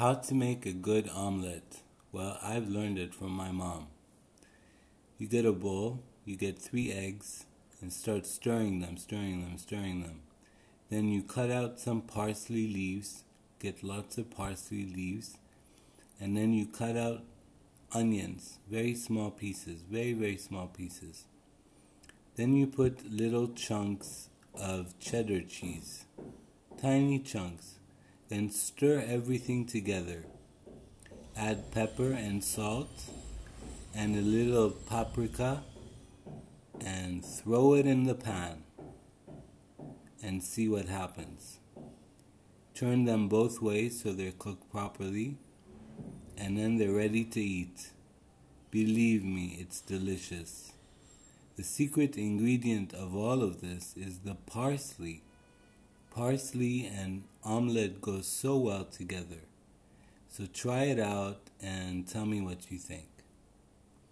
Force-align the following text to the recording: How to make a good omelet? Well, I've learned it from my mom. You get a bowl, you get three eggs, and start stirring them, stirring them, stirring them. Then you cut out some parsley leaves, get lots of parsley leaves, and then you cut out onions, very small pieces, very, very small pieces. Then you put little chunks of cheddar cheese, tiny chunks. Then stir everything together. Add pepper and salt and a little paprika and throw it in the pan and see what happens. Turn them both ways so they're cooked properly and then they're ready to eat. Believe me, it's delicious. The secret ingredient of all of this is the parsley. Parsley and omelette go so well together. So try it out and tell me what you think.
How 0.00 0.14
to 0.14 0.34
make 0.34 0.64
a 0.64 0.72
good 0.72 1.10
omelet? 1.10 1.82
Well, 2.10 2.38
I've 2.42 2.70
learned 2.70 2.98
it 2.98 3.14
from 3.14 3.32
my 3.32 3.50
mom. 3.50 3.88
You 5.18 5.26
get 5.26 5.44
a 5.44 5.52
bowl, 5.52 6.02
you 6.24 6.36
get 6.36 6.58
three 6.58 6.90
eggs, 6.90 7.44
and 7.82 7.92
start 7.92 8.24
stirring 8.24 8.80
them, 8.80 8.96
stirring 8.96 9.42
them, 9.42 9.58
stirring 9.58 10.02
them. 10.02 10.22
Then 10.88 11.10
you 11.10 11.22
cut 11.22 11.50
out 11.50 11.78
some 11.78 12.00
parsley 12.00 12.66
leaves, 12.66 13.24
get 13.58 13.84
lots 13.84 14.16
of 14.16 14.30
parsley 14.30 14.86
leaves, 14.86 15.36
and 16.18 16.34
then 16.34 16.54
you 16.54 16.64
cut 16.64 16.96
out 16.96 17.20
onions, 17.92 18.58
very 18.70 18.94
small 18.94 19.30
pieces, 19.30 19.82
very, 19.82 20.14
very 20.14 20.38
small 20.38 20.68
pieces. 20.68 21.26
Then 22.36 22.56
you 22.56 22.68
put 22.68 23.12
little 23.12 23.48
chunks 23.48 24.30
of 24.54 24.98
cheddar 24.98 25.42
cheese, 25.42 26.06
tiny 26.80 27.18
chunks. 27.18 27.79
Then 28.30 28.50
stir 28.50 29.04
everything 29.06 29.66
together. 29.66 30.24
Add 31.36 31.72
pepper 31.72 32.12
and 32.12 32.44
salt 32.44 33.10
and 33.92 34.14
a 34.14 34.20
little 34.20 34.70
paprika 34.70 35.64
and 36.80 37.24
throw 37.24 37.74
it 37.74 37.86
in 37.86 38.04
the 38.04 38.14
pan 38.14 38.62
and 40.22 40.44
see 40.44 40.68
what 40.68 40.86
happens. 40.86 41.58
Turn 42.72 43.04
them 43.04 43.28
both 43.28 43.60
ways 43.60 44.00
so 44.00 44.12
they're 44.12 44.30
cooked 44.30 44.70
properly 44.70 45.36
and 46.38 46.56
then 46.56 46.78
they're 46.78 46.92
ready 46.92 47.24
to 47.24 47.40
eat. 47.40 47.90
Believe 48.70 49.24
me, 49.24 49.56
it's 49.58 49.80
delicious. 49.80 50.72
The 51.56 51.64
secret 51.64 52.16
ingredient 52.16 52.94
of 52.94 53.16
all 53.16 53.42
of 53.42 53.60
this 53.60 53.94
is 53.96 54.20
the 54.20 54.36
parsley. 54.46 55.24
Parsley 56.10 56.86
and 56.86 57.22
omelette 57.44 58.00
go 58.00 58.20
so 58.20 58.56
well 58.56 58.84
together. 58.84 59.42
So 60.28 60.46
try 60.46 60.84
it 60.84 60.98
out 60.98 61.40
and 61.62 62.06
tell 62.06 62.26
me 62.26 62.40
what 62.40 62.70
you 62.70 62.78
think. 62.78 63.08